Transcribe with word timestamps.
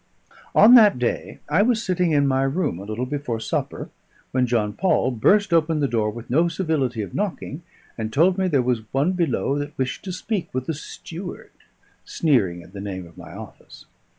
On 0.55 0.73
that 0.73 0.97
day 0.97 1.37
I 1.47 1.61
was 1.61 1.83
sitting 1.83 2.09
in 2.11 2.25
my 2.27 2.41
room 2.41 2.79
a 2.79 2.85
little 2.85 3.05
before 3.05 3.39
supper, 3.39 3.91
when 4.31 4.47
John 4.47 4.73
Paul 4.73 5.11
burst 5.11 5.53
open 5.53 5.79
the 5.79 5.87
door 5.87 6.09
with 6.09 6.27
no 6.27 6.47
civility 6.47 7.03
of 7.03 7.13
knocking, 7.13 7.61
and 7.99 8.11
told 8.11 8.35
me 8.39 8.47
there 8.47 8.63
was 8.63 8.91
one 8.91 9.11
below 9.11 9.59
that 9.59 9.77
wished 9.77 10.03
to 10.05 10.11
speak 10.11 10.51
with 10.55 10.65
the 10.65 10.73
steward; 10.73 11.51
sneering 12.03 12.63
at 12.63 12.73
the 12.73 12.81
name 12.81 13.05
of 13.05 13.15
my 13.15 13.31
office. 13.33 13.85